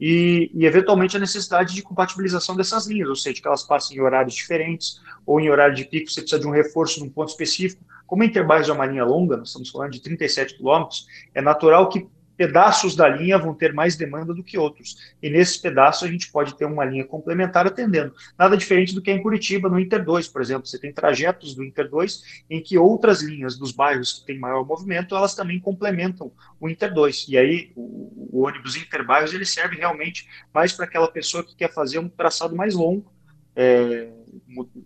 e, 0.00 0.50
e, 0.54 0.66
eventualmente 0.66 1.16
a 1.16 1.20
necessidade 1.20 1.74
de 1.74 1.82
compatibilização 1.82 2.56
dessas 2.56 2.86
linhas, 2.86 3.08
ou 3.08 3.16
seja, 3.16 3.40
que 3.40 3.46
elas 3.46 3.62
passem 3.62 3.96
em 3.96 4.00
horários 4.00 4.34
diferentes, 4.34 5.00
ou 5.24 5.40
em 5.40 5.48
horário 5.48 5.74
de 5.74 5.84
pico 5.84 6.10
você 6.10 6.20
precisa 6.20 6.40
de 6.40 6.46
um 6.46 6.50
reforço 6.50 7.00
num 7.00 7.08
ponto 7.08 7.28
específico. 7.28 7.82
Como 8.06 8.22
a 8.22 8.26
Interbairros 8.26 8.68
é 8.68 8.72
uma 8.72 8.86
linha 8.86 9.04
longa, 9.04 9.36
nós 9.36 9.48
estamos 9.48 9.70
falando 9.70 9.92
de 9.92 10.00
37 10.00 10.56
quilômetros, 10.56 11.06
é 11.34 11.40
natural 11.40 11.88
que 11.88 12.06
pedaços 12.36 12.96
da 12.96 13.08
linha 13.08 13.38
vão 13.38 13.54
ter 13.54 13.72
mais 13.72 13.96
demanda 13.96 14.34
do 14.34 14.42
que 14.42 14.58
outros. 14.58 15.14
E 15.22 15.30
nesses 15.30 15.56
pedaços 15.56 16.02
a 16.02 16.10
gente 16.10 16.30
pode 16.30 16.56
ter 16.56 16.64
uma 16.64 16.84
linha 16.84 17.04
complementar 17.04 17.66
atendendo. 17.66 18.14
Nada 18.38 18.56
diferente 18.56 18.94
do 18.94 19.00
que 19.00 19.10
é 19.10 19.14
em 19.14 19.22
Curitiba, 19.22 19.68
no 19.68 19.78
Inter 19.78 20.04
2, 20.04 20.28
por 20.28 20.42
exemplo. 20.42 20.66
Você 20.66 20.78
tem 20.78 20.92
trajetos 20.92 21.54
do 21.54 21.64
Inter 21.64 21.88
2 21.88 22.44
em 22.50 22.60
que 22.60 22.76
outras 22.76 23.22
linhas 23.22 23.56
dos 23.56 23.72
bairros 23.72 24.12
que 24.12 24.26
têm 24.26 24.38
maior 24.38 24.64
movimento, 24.64 25.14
elas 25.14 25.34
também 25.34 25.60
complementam 25.60 26.32
o 26.60 26.68
Inter 26.68 26.92
2. 26.92 27.26
E 27.28 27.38
aí 27.38 27.72
o, 27.76 28.30
o 28.32 28.46
ônibus 28.46 28.76
Interbairros 28.76 29.32
ele 29.32 29.44
serve 29.44 29.76
realmente 29.76 30.28
mais 30.52 30.72
para 30.72 30.84
aquela 30.84 31.08
pessoa 31.08 31.44
que 31.44 31.54
quer 31.54 31.72
fazer 31.72 31.98
um 31.98 32.08
traçado 32.08 32.56
mais 32.56 32.74
longo, 32.74 33.12
é, 33.56 34.08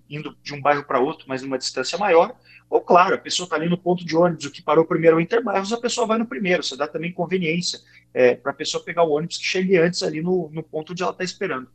indo 0.09 0.37
de 0.43 0.55
um 0.55 0.61
bairro 0.61 0.85
para 0.85 1.00
outro, 1.00 1.26
mas 1.28 1.43
numa 1.43 1.59
distância 1.59 1.99
maior, 1.99 2.35
ou, 2.71 2.81
claro, 2.81 3.14
a 3.14 3.19
pessoa 3.19 3.45
está 3.45 3.57
ali 3.57 3.69
no 3.69 3.78
ponto 3.78 4.05
de 4.05 4.14
ônibus, 4.14 4.45
o 4.45 4.50
que 4.50 4.61
parou 4.61 4.85
primeiro 4.85 5.17
é 5.17 5.19
o 5.19 5.21
Interbairros, 5.21 5.73
a 5.73 5.81
pessoa 5.81 6.07
vai 6.07 6.19
no 6.19 6.26
primeiro. 6.26 6.62
Você 6.62 6.76
dá 6.76 6.87
também 6.87 7.12
conveniência 7.12 7.81
é, 8.12 8.35
para 8.35 8.52
a 8.52 8.55
pessoa 8.55 8.85
pegar 8.85 9.05
o 9.05 9.11
ônibus 9.11 9.38
que 9.38 9.45
chegue 9.45 9.78
antes 9.78 10.02
ali 10.02 10.21
no, 10.21 10.50
no 10.52 10.62
ponto 10.62 10.93
onde 10.93 11.02
ela 11.02 11.12
está 11.12 11.25
esperando. 11.25 11.69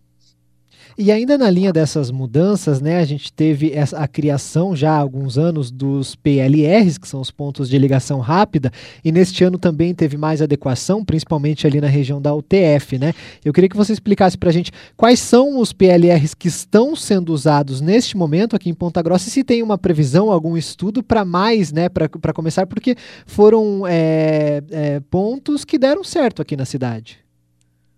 E 0.98 1.12
ainda 1.12 1.38
na 1.38 1.50
linha 1.50 1.74
dessas 1.74 2.12
mudanças, 2.12 2.80
né, 2.80 3.00
a 3.00 3.06
gente 3.06 3.34
teve 3.34 3.72
essa, 3.72 3.98
a 3.98 4.08
criação 4.08 4.76
já 4.76 4.92
há 4.92 4.98
alguns 4.98 5.38
anos 5.38 5.72
dos 5.72 6.16
PLRs, 6.16 6.98
que 6.98 7.08
são 7.08 7.20
os 7.20 7.32
pontos 7.32 7.68
de 7.68 7.78
ligação 7.78 8.20
rápida, 8.20 8.72
e 9.04 9.12
neste 9.12 9.44
ano 9.44 9.58
também 9.58 9.94
teve 9.94 10.18
mais 10.18 10.42
adequação, 10.42 11.04
principalmente 11.04 11.66
ali 11.66 11.82
na 11.82 11.88
região 11.88 12.22
da 12.22 12.34
UTF, 12.34 13.00
né? 13.00 13.14
Eu 13.44 13.52
queria 13.52 13.70
que 13.70 13.78
você 13.78 13.92
explicasse 13.92 14.38
para 14.38 14.50
a 14.50 14.54
gente 14.54 14.72
quais 14.96 15.20
são 15.20 15.60
os 15.60 15.74
PLRs 15.74 16.36
que 16.36 16.48
estão 16.48 16.96
sendo 16.96 17.34
usados 17.34 17.82
neste 17.82 18.16
momento 18.16 18.56
aqui 18.56 18.70
em 18.70 18.74
Ponta 18.74 19.02
Grossa 19.02 19.28
e 19.28 19.32
se 19.32 19.44
tem 19.44 19.64
uma 19.64 19.78
previsão, 19.78 20.32
algum 20.32 20.56
estudo 20.56 21.02
para 21.02 21.26
mais, 21.26 21.72
né, 21.72 21.90
para 21.90 22.34
começar, 22.34 22.68
porque 22.68 22.96
foram 23.26 23.88
é, 23.88 24.62
é, 24.70 25.00
pontos 25.10 25.66
que 25.66 25.78
deram 25.78 26.04
certo 26.04 26.42
aqui 26.42 26.56
na 26.56 26.66
cidade. 26.66 27.23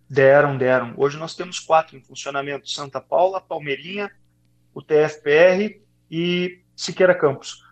Deram, 0.09 0.57
deram. 0.57 0.93
Hoje 0.97 1.17
nós 1.17 1.35
temos 1.35 1.59
quatro 1.59 1.97
em 1.97 2.01
funcionamento: 2.01 2.69
Santa 2.69 3.01
Paula, 3.01 3.41
Palmeirinha, 3.41 4.11
o 4.73 4.81
TFPR 4.81 5.81
e 6.09 6.61
Siqueira 6.75 7.15
Campos. 7.15 7.63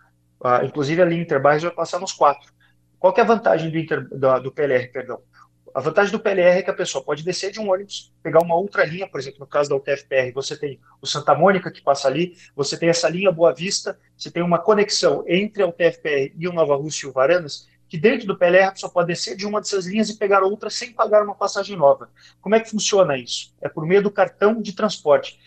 Ah, 0.42 0.64
inclusive 0.64 1.00
a 1.00 1.04
linha 1.04 1.22
Interbairros 1.22 1.62
vai 1.62 1.72
passar 1.72 2.00
nos 2.00 2.12
quatro. 2.12 2.52
Qual 2.98 3.14
é 3.16 3.20
a 3.20 3.24
vantagem 3.24 3.70
do, 3.70 3.78
Inter, 3.78 4.08
do, 4.08 4.40
do 4.40 4.52
PLR, 4.52 4.88
perdão? 4.88 5.20
A 5.74 5.80
vantagem 5.80 6.12
do 6.12 6.20
PLR 6.20 6.58
é 6.58 6.62
que 6.62 6.70
a 6.70 6.74
pessoa 6.74 7.04
pode 7.04 7.24
descer 7.24 7.50
de 7.50 7.58
um 7.58 7.70
ônibus, 7.70 8.12
pegar 8.22 8.40
uma 8.40 8.54
outra 8.54 8.84
linha, 8.84 9.08
por 9.08 9.18
exemplo, 9.18 9.40
no 9.40 9.46
caso 9.46 9.68
da 9.68 9.76
UTFPR, 9.76 10.32
você 10.32 10.56
tem 10.56 10.78
o 11.02 11.06
Santa 11.06 11.34
Mônica 11.34 11.70
que 11.70 11.82
passa 11.82 12.06
ali, 12.06 12.36
você 12.54 12.78
tem 12.78 12.88
essa 12.88 13.08
linha 13.08 13.32
Boa 13.32 13.52
Vista, 13.52 13.98
você 14.16 14.30
tem 14.30 14.42
uma 14.42 14.58
conexão 14.58 15.24
entre 15.26 15.64
a 15.64 15.66
UTFPR 15.66 16.32
e 16.38 16.46
o 16.46 16.52
Nova 16.52 16.76
Rússia 16.76 17.06
e 17.06 17.10
o 17.10 17.12
Varanas, 17.12 17.68
que 17.94 17.98
dentro 17.98 18.26
do 18.26 18.36
PLR 18.36 18.64
a 18.64 18.72
pessoa 18.72 18.90
pode 18.90 19.06
descer 19.06 19.36
de 19.36 19.46
uma 19.46 19.60
dessas 19.60 19.86
linhas 19.86 20.10
e 20.10 20.18
pegar 20.18 20.42
outra 20.42 20.68
sem 20.68 20.92
pagar 20.92 21.22
uma 21.22 21.36
passagem 21.36 21.76
nova. 21.76 22.10
Como 22.40 22.56
é 22.56 22.58
que 22.58 22.68
funciona 22.68 23.16
isso? 23.16 23.54
É 23.62 23.68
por 23.68 23.86
meio 23.86 24.02
do 24.02 24.10
cartão 24.10 24.60
de 24.60 24.72
transporte. 24.72 25.38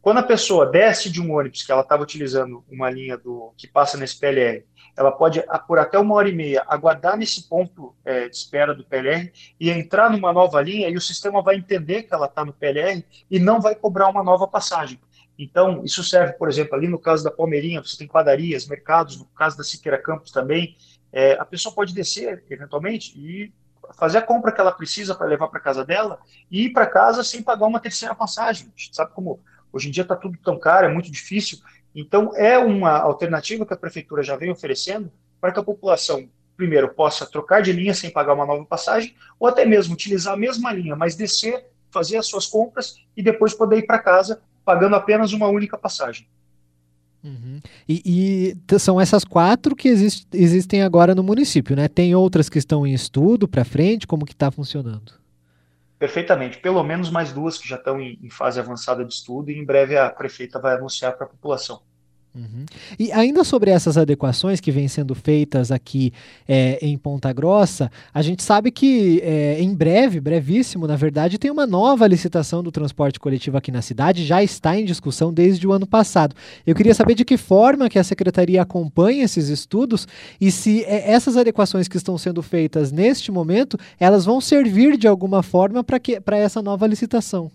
Quando 0.00 0.16
a 0.16 0.22
pessoa 0.22 0.64
desce 0.64 1.10
de 1.10 1.20
um 1.20 1.30
ônibus 1.36 1.62
que 1.62 1.70
ela 1.70 1.82
estava 1.82 2.02
utilizando 2.02 2.64
uma 2.70 2.88
linha 2.88 3.18
do 3.18 3.52
que 3.54 3.68
passa 3.68 3.98
nesse 3.98 4.18
PLR, 4.18 4.64
ela 4.96 5.12
pode, 5.12 5.44
por 5.68 5.78
até 5.78 5.98
uma 5.98 6.14
hora 6.14 6.30
e 6.30 6.34
meia, 6.34 6.64
aguardar 6.66 7.18
nesse 7.18 7.46
ponto 7.46 7.94
é, 8.02 8.26
de 8.26 8.34
espera 8.34 8.74
do 8.74 8.82
PLR 8.82 9.30
e 9.60 9.68
entrar 9.68 10.10
numa 10.10 10.32
nova 10.32 10.58
linha 10.62 10.88
e 10.88 10.96
o 10.96 11.02
sistema 11.02 11.42
vai 11.42 11.56
entender 11.56 12.04
que 12.04 12.14
ela 12.14 12.24
está 12.24 12.46
no 12.46 12.54
PLR 12.54 13.04
e 13.30 13.38
não 13.38 13.60
vai 13.60 13.74
cobrar 13.74 14.08
uma 14.08 14.24
nova 14.24 14.48
passagem. 14.48 14.98
Então, 15.38 15.84
isso 15.84 16.02
serve, 16.02 16.32
por 16.34 16.48
exemplo, 16.48 16.74
ali 16.76 16.88
no 16.88 16.98
caso 16.98 17.22
da 17.22 17.30
Palmeirinha, 17.30 17.82
você 17.82 17.98
tem 17.98 18.08
padarias, 18.08 18.66
mercados, 18.66 19.18
no 19.18 19.26
caso 19.26 19.58
da 19.58 19.64
Siqueira 19.64 19.96
Campos 19.96 20.30
também, 20.30 20.76
é, 21.12 21.32
a 21.32 21.44
pessoa 21.44 21.74
pode 21.74 21.94
descer, 21.94 22.44
eventualmente, 22.48 23.18
e 23.18 23.52
fazer 23.94 24.18
a 24.18 24.22
compra 24.22 24.52
que 24.52 24.60
ela 24.60 24.72
precisa 24.72 25.14
para 25.14 25.26
levar 25.26 25.48
para 25.48 25.60
casa 25.60 25.84
dela 25.84 26.20
e 26.50 26.66
ir 26.66 26.70
para 26.70 26.86
casa 26.86 27.24
sem 27.24 27.42
pagar 27.42 27.66
uma 27.66 27.80
terceira 27.80 28.14
passagem. 28.14 28.72
Sabe 28.92 29.12
como 29.12 29.40
hoje 29.72 29.88
em 29.88 29.90
dia 29.90 30.02
está 30.02 30.16
tudo 30.16 30.38
tão 30.38 30.58
caro, 30.58 30.86
é 30.86 30.92
muito 30.92 31.10
difícil. 31.10 31.58
Então, 31.94 32.34
é 32.36 32.56
uma 32.58 32.98
alternativa 32.98 33.66
que 33.66 33.74
a 33.74 33.76
prefeitura 33.76 34.22
já 34.22 34.36
vem 34.36 34.50
oferecendo 34.50 35.10
para 35.40 35.52
que 35.52 35.58
a 35.58 35.62
população, 35.62 36.28
primeiro, 36.56 36.88
possa 36.94 37.26
trocar 37.26 37.62
de 37.62 37.72
linha 37.72 37.94
sem 37.94 38.10
pagar 38.10 38.34
uma 38.34 38.46
nova 38.46 38.64
passagem, 38.64 39.14
ou 39.38 39.48
até 39.48 39.64
mesmo 39.64 39.94
utilizar 39.94 40.34
a 40.34 40.36
mesma 40.36 40.72
linha, 40.72 40.94
mas 40.94 41.16
descer, 41.16 41.66
fazer 41.90 42.18
as 42.18 42.26
suas 42.26 42.46
compras 42.46 42.96
e 43.16 43.22
depois 43.22 43.54
poder 43.54 43.78
ir 43.78 43.86
para 43.86 43.98
casa 43.98 44.40
pagando 44.64 44.94
apenas 44.94 45.32
uma 45.32 45.48
única 45.48 45.76
passagem. 45.76 46.28
Uhum. 47.22 47.60
E, 47.88 48.56
e, 48.70 48.78
são 48.78 49.00
essas 49.00 49.24
quatro 49.24 49.76
que 49.76 49.88
exist, 49.88 50.26
existem 50.32 50.82
agora 50.82 51.14
no 51.14 51.22
município, 51.22 51.76
né? 51.76 51.86
Tem 51.86 52.14
outras 52.14 52.48
que 52.48 52.58
estão 52.58 52.86
em 52.86 52.94
estudo 52.94 53.46
para 53.46 53.64
frente, 53.64 54.06
como 54.06 54.24
que 54.24 54.32
está 54.32 54.50
funcionando? 54.50 55.12
Perfeitamente. 55.98 56.58
Pelo 56.58 56.82
menos 56.82 57.10
mais 57.10 57.30
duas 57.30 57.58
que 57.58 57.68
já 57.68 57.76
estão 57.76 58.00
em, 58.00 58.18
em 58.22 58.30
fase 58.30 58.58
avançada 58.58 59.04
de 59.04 59.12
estudo 59.12 59.50
e 59.50 59.58
em 59.58 59.64
breve 59.64 59.98
a 59.98 60.08
prefeita 60.08 60.58
vai 60.58 60.74
anunciar 60.74 61.12
para 61.14 61.26
a 61.26 61.28
população. 61.28 61.82
Uhum. 62.32 62.64
E 62.96 63.10
ainda 63.10 63.42
sobre 63.42 63.70
essas 63.72 63.98
adequações 63.98 64.60
que 64.60 64.70
vêm 64.70 64.86
sendo 64.86 65.16
feitas 65.16 65.72
aqui 65.72 66.12
é, 66.46 66.78
em 66.80 66.96
Ponta 66.96 67.32
Grossa, 67.32 67.90
a 68.14 68.22
gente 68.22 68.42
sabe 68.42 68.70
que 68.70 69.20
é, 69.20 69.60
em 69.60 69.74
breve, 69.74 70.20
brevíssimo, 70.20 70.86
na 70.86 70.94
verdade, 70.94 71.38
tem 71.38 71.50
uma 71.50 71.66
nova 71.66 72.06
licitação 72.06 72.62
do 72.62 72.70
transporte 72.70 73.18
coletivo 73.18 73.56
aqui 73.56 73.72
na 73.72 73.82
cidade, 73.82 74.24
já 74.24 74.42
está 74.44 74.78
em 74.78 74.84
discussão 74.84 75.32
desde 75.32 75.66
o 75.66 75.72
ano 75.72 75.88
passado. 75.88 76.36
Eu 76.64 76.74
queria 76.74 76.94
saber 76.94 77.14
de 77.14 77.24
que 77.24 77.36
forma 77.36 77.88
que 77.88 77.98
a 77.98 78.04
secretaria 78.04 78.62
acompanha 78.62 79.24
esses 79.24 79.48
estudos 79.48 80.06
e 80.40 80.52
se 80.52 80.84
é, 80.84 81.10
essas 81.10 81.36
adequações 81.36 81.88
que 81.88 81.96
estão 81.96 82.16
sendo 82.16 82.42
feitas 82.42 82.92
neste 82.92 83.32
momento, 83.32 83.76
elas 83.98 84.24
vão 84.24 84.40
servir 84.40 84.96
de 84.96 85.08
alguma 85.08 85.42
forma 85.42 85.82
para 85.82 86.36
essa 86.36 86.62
nova 86.62 86.86
licitação. 86.86 87.50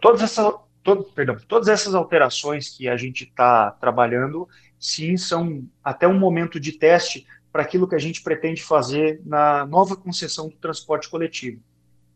Todas 0.00 0.22
essas 0.22 0.54
todo, 0.82 1.04
perdão, 1.04 1.36
todas 1.48 1.68
essas 1.68 1.94
alterações 1.94 2.68
que 2.68 2.88
a 2.88 2.96
gente 2.96 3.24
está 3.24 3.70
trabalhando, 3.72 4.48
sim, 4.78 5.16
são 5.16 5.64
até 5.82 6.06
um 6.06 6.18
momento 6.18 6.58
de 6.58 6.72
teste 6.72 7.26
para 7.52 7.62
aquilo 7.62 7.88
que 7.88 7.94
a 7.94 7.98
gente 7.98 8.22
pretende 8.22 8.62
fazer 8.62 9.20
na 9.24 9.66
nova 9.66 9.96
concessão 9.96 10.48
do 10.48 10.56
transporte 10.56 11.08
coletivo. 11.08 11.60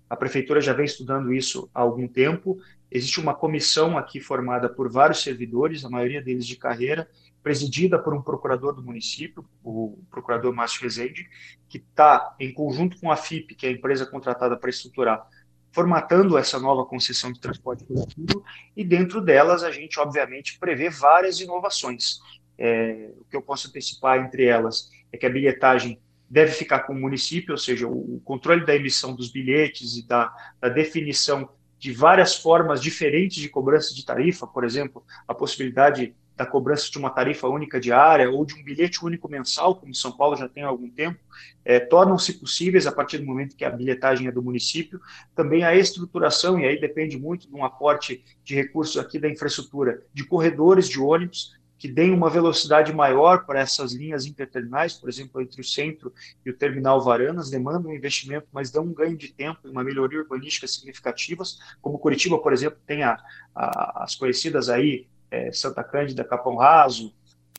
A 0.09 0.17
prefeitura 0.17 0.61
já 0.61 0.73
vem 0.73 0.85
estudando 0.85 1.33
isso 1.33 1.69
há 1.75 1.81
algum 1.81 2.07
tempo. 2.07 2.59
Existe 2.91 3.21
uma 3.21 3.35
comissão 3.35 3.99
aqui 3.99 4.21
formada 4.21 4.69
por 4.69 4.91
vários 4.91 5.23
servidores, 5.23 5.85
a 5.85 5.91
maioria 5.91 6.23
deles 6.23 6.47
de 6.47 6.57
carreira, 6.57 7.09
presidida 7.43 7.99
por 7.99 8.15
um 8.15 8.23
procurador 8.23 8.75
do 8.75 8.83
município, 8.83 9.45
o 9.63 9.99
procurador 10.11 10.55
Márcio 10.55 10.83
Rezende, 10.83 11.29
que 11.69 11.79
está 11.79 12.35
em 12.39 12.53
conjunto 12.53 12.99
com 13.01 13.11
a 13.11 13.17
FIP, 13.17 13.55
que 13.55 13.67
é 13.67 13.71
a 13.71 13.73
empresa 13.73 14.07
contratada 14.07 14.57
para 14.57 14.71
estruturar 14.71 15.27
formatando 15.75 16.39
essa 16.39 16.61
nova 16.61 16.87
concessão 16.87 17.33
de 17.33 17.41
transporte 17.41 17.85
coletivo, 17.85 18.45
e 18.77 18.85
dentro 18.85 19.21
delas 19.21 19.65
a 19.65 19.73
gente, 19.73 19.99
obviamente, 19.99 20.57
prevê 20.59 20.89
várias 20.89 21.41
inovações. 21.41 22.21
É, 22.57 23.11
o 23.19 23.25
que 23.25 23.37
eu 23.37 23.43
posso 23.43 23.67
antecipar 23.67 24.21
entre 24.21 24.45
elas 24.45 24.89
é 25.13 25.17
que 25.17 25.27
a 25.27 25.31
bilhetagem 25.31 25.99
deve 26.31 26.53
ficar 26.53 26.81
com 26.81 26.93
o 26.93 27.01
município, 27.01 27.53
ou 27.53 27.59
seja, 27.59 27.89
o, 27.89 28.21
controle 28.25 28.65
da 28.65 28.75
emissão 28.75 29.17
dos 29.17 29.31
bilhetes 29.31 29.97
e 29.97 30.07
da, 30.07 30.33
da 30.61 30.69
definição 30.69 31.49
de 31.77 31.93
várias 31.93 32.37
formas 32.37 32.81
diferentes 32.81 33.39
de 33.39 33.49
cobrança 33.49 33.93
de 33.93 34.07
tarifa, 34.07 34.47
por 34.47 34.63
exemplo, 34.63 35.05
a 35.27 35.35
possibilidade 35.35 36.15
da 36.37 36.45
cobrança 36.45 36.91
de 36.91 36.99
uma 36.99 37.11
tarifa 37.11 37.49
única 37.49 37.79
diária 37.79 38.31
ou 38.31 38.45
de 38.45 38.55
um 38.55 38.63
bilhete 38.63 39.05
único 39.05 39.29
mensal, 39.29 39.77
como 39.77 39.95
São 39.95 40.13
Paulo 40.13 40.37
já 40.37 40.49
tem 40.49 40.65
há 40.65 40.67
algum 40.67 40.91
tempo, 40.91 41.19
é, 41.65 41.79
tornam-se 41.79 42.35
possíveis 42.35 42.87
a 42.87 42.93
partir 42.93 43.19
do 43.19 43.27
momento 43.27 43.57
que 43.57 43.65
a 43.65 43.71
bilhetagem 43.71 44.27
é 44.27 44.33
do 44.33 44.43
município. 44.43 45.01
Também 45.35 45.65
a 45.65 45.75
estruturação, 45.75 46.59
e 46.59 46.67
aí 46.67 46.81
depende 46.81 47.17
muito 47.19 47.49
de 47.49 47.55
um 47.55 47.65
aporte 47.65 48.25
de 48.43 48.55
recursos 48.55 48.97
aqui 48.97 49.19
da 49.19 49.29
infraestrutura, 49.29 50.03
de 50.13 50.25
corredores 50.25 50.89
de 50.89 50.99
ônibus, 51.01 51.55
que 51.85 51.89
deem 51.89 52.13
uma 52.13 52.31
velocidade 52.31 52.93
maior 52.93 53.45
para 53.45 53.61
essas 53.61 53.93
linhas 53.93 54.25
interterminais, 54.25 54.95
por 54.95 55.09
exemplo, 55.09 55.41
entre 55.41 55.61
o 55.61 55.65
centro 55.65 56.13
e 56.45 56.51
o 56.51 56.57
terminal 56.57 57.01
Varanas, 57.03 57.51
demandam 57.51 57.91
um 57.91 57.95
investimento, 57.95 58.47
mas 58.53 58.71
dão 58.71 58.85
um 58.85 58.95
ganho 58.95 59.17
de 59.17 59.29
tempo 59.29 59.61
e 59.65 59.69
uma 59.69 59.85
melhoria 59.85 60.21
urbanística 60.21 60.67
significativas, 60.67 61.59
como 61.83 61.99
Curitiba, 61.99 62.39
por 62.39 62.55
exemplo, 62.55 62.79
tem 62.87 63.03
a, 63.03 63.19
a, 63.55 64.05
as 64.05 64.15
conhecidas 64.15 64.71
aí 64.71 65.07
é, 65.35 65.53
Santa 65.53 65.83
Cândida, 65.83 66.25
Capão 66.25 66.57
Raso, 66.57 67.13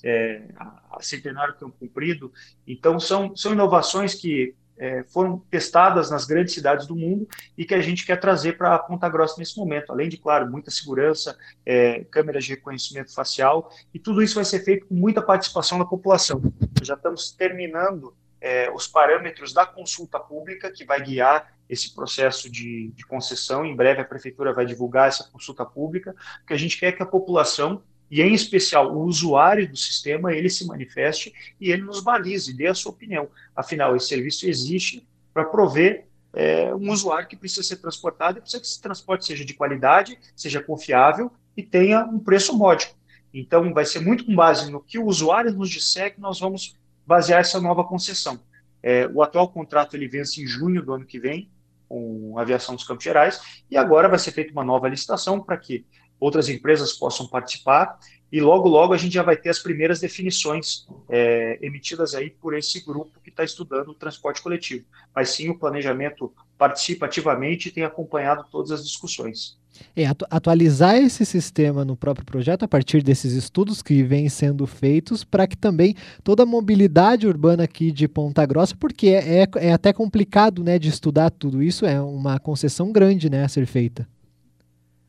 é, 0.04 0.44
a 0.58 1.02
Centenário 1.02 1.56
Campo 1.56 1.76
Comprido. 1.80 2.32
Então, 2.66 3.00
são, 3.00 3.36
são 3.36 3.52
inovações 3.52 4.14
que 4.14 4.56
é, 4.78 5.04
foram 5.06 5.40
testadas 5.50 6.10
nas 6.10 6.26
grandes 6.26 6.54
cidades 6.54 6.86
do 6.86 6.96
mundo 6.96 7.28
e 7.58 7.66
que 7.66 7.74
a 7.74 7.82
gente 7.82 8.06
quer 8.06 8.20
trazer 8.20 8.58
para 8.58 8.78
Ponta 8.80 9.08
Grossa 9.10 9.36
nesse 9.38 9.58
momento. 9.58 9.92
Além 9.92 10.10
de, 10.10 10.18
claro, 10.18 10.50
muita 10.50 10.70
segurança, 10.72 11.38
é, 11.66 12.04
câmeras 12.06 12.46
de 12.46 12.52
reconhecimento 12.52 13.14
facial, 13.14 13.72
e 13.94 14.00
tudo 14.00 14.22
isso 14.22 14.36
vai 14.36 14.46
ser 14.46 14.64
feito 14.64 14.86
com 14.88 14.96
muita 14.96 15.22
participação 15.22 15.80
da 15.80 15.86
população. 15.86 16.42
Já 16.82 16.96
estamos 16.96 17.32
terminando 17.32 18.14
é, 18.42 18.70
os 18.72 18.88
parâmetros 18.88 19.54
da 19.54 19.66
consulta 19.66 20.20
pública 20.20 20.72
que 20.72 20.86
vai 20.86 21.02
guiar 21.02 21.54
esse 21.70 21.94
processo 21.96 22.50
de, 22.50 22.90
de, 22.90 23.06
concessão. 23.06 23.66
Em 23.66 23.76
breve 23.76 24.02
a 24.02 24.06
prefeitura 24.06 24.54
vai 24.54 24.66
divulgar 24.66 25.08
essa 25.08 25.24
consulta 25.24 25.66
pública, 25.66 26.16
porque 26.40 26.54
a 26.54 26.58
gente 26.58 26.78
quer 26.78 26.92
que 26.92 27.02
a 27.02 27.06
população 27.06 27.82
e 28.10 28.22
em 28.22 28.34
especial 28.34 28.94
o 28.94 29.04
usuário 29.04 29.68
do 29.68 29.76
sistema 29.76 30.34
ele 30.34 30.50
se 30.50 30.66
manifeste 30.66 31.34
e 31.60 31.72
ele 31.72 31.82
nos 31.82 32.02
balize, 32.02 32.56
dê 32.56 32.68
a 32.68 32.76
sua 32.76 32.92
opinião. 32.92 33.30
Afinal, 33.56 33.96
esse 33.96 34.08
serviço 34.08 34.48
existe 34.48 35.08
para 35.34 35.46
prover 35.46 36.06
é, 36.34 36.74
um 36.76 36.92
usuário 36.92 37.28
que 37.28 37.36
precisa 37.36 37.64
ser 37.64 37.78
transportado 37.78 38.38
e 38.38 38.42
precisa 38.42 38.62
que 38.62 38.68
esse 38.68 38.82
transporte 38.82 39.26
seja 39.26 39.44
de 39.44 39.54
qualidade, 39.54 40.20
seja 40.36 40.62
confiável 40.62 41.32
e 41.58 41.64
tenha 41.64 42.04
um 42.06 42.20
preço 42.20 42.56
módico. 42.56 42.96
Então, 43.34 43.74
vai 43.74 43.86
ser 43.86 44.00
muito 44.00 44.26
com 44.26 44.36
base 44.36 44.72
no 44.72 44.82
que 44.82 44.98
o 44.98 45.06
usuário 45.06 45.52
nos 45.52 45.70
disser 45.70 46.14
que 46.14 46.22
nós 46.22 46.40
vamos 46.40 46.76
basear 47.06 47.42
essa 47.42 47.60
nova 47.60 47.84
concessão. 47.84 48.40
É, 48.82 49.08
o 49.08 49.22
atual 49.22 49.50
contrato 49.50 49.96
ele 49.96 50.08
vence 50.08 50.42
em 50.42 50.48
junho 50.48 50.82
do 50.84 50.94
ano 50.94 51.06
que 51.06 51.20
vem, 51.20 51.50
com 51.88 52.38
a 52.38 52.42
aviação 52.42 52.76
dos 52.76 52.84
Campos 52.84 53.04
Gerais, 53.04 53.64
e 53.70 53.78
agora 53.78 54.10
vai 54.10 54.20
ser 54.20 54.32
feita 54.32 54.52
uma 54.52 54.64
nova 54.64 54.88
licitação 54.88 55.42
para 55.42 55.58
que 55.58 55.86
outras 56.20 56.50
empresas 56.50 56.94
possam 56.94 57.28
participar 57.28 57.98
e 58.32 58.42
logo, 58.42 58.68
logo 58.68 58.94
a 58.94 58.98
gente 58.98 59.14
já 59.14 59.24
vai 59.24 59.38
ter 59.38 59.50
as 59.50 59.60
primeiras 59.60 60.00
definições 60.00 60.88
é, 61.10 61.58
emitidas 61.62 62.16
aí 62.16 62.30
por 62.30 62.54
esse 62.54 62.84
grupo 62.84 63.20
que 63.24 63.30
está 63.30 63.44
estudando 63.44 63.90
o 63.90 63.94
transporte 63.94 64.42
coletivo. 64.42 64.86
Mas 65.16 65.30
sim, 65.30 65.50
o 65.50 65.58
planejamento 65.58 66.34
participa 66.58 67.06
ativamente 67.06 67.70
e 67.70 67.72
tem 67.72 67.84
acompanhado 67.84 68.46
todas 68.52 68.72
as 68.72 68.84
discussões. 68.84 69.58
É, 69.96 70.06
atualizar 70.30 70.96
esse 70.96 71.26
sistema 71.26 71.84
no 71.84 71.98
próprio 71.98 72.26
projeto 72.26 72.64
a 72.64 72.68
partir 72.68 73.04
desses 73.04 73.34
estudos 73.34 73.82
que 73.82 74.04
vêm 74.04 74.30
sendo 74.30 74.66
feitos 74.66 75.24
para 75.24 75.46
que 75.46 75.58
também 75.58 75.96
toda 76.24 76.44
a 76.44 76.46
mobilidade 76.46 77.28
urbana 77.28 77.64
aqui 77.64 77.92
de 77.92 78.08
Ponta 78.08 78.46
Grossa, 78.46 78.76
porque 78.78 79.08
é, 79.10 79.44
é, 79.44 79.48
é, 79.58 79.74
até 79.74 79.92
complicado 79.92 80.64
né, 80.64 80.80
de 80.80 80.90
estudar 80.90 81.30
tudo 81.30 81.62
isso, 81.62 81.86
é 81.86 82.02
uma 82.02 82.40
concessão 82.40 82.92
grande 82.92 83.30
né, 83.30 83.44
a 83.44 83.50
ser 83.50 83.66
feita. 83.66 84.08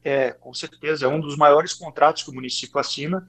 É, 0.07 0.31
com 0.31 0.55
certeza, 0.55 1.05
é 1.05 1.09
um 1.09 1.19
dos 1.19 1.37
maiores 1.37 1.75
contratos 1.75 2.23
que 2.23 2.31
o 2.31 2.33
município 2.33 2.79
assina. 2.79 3.27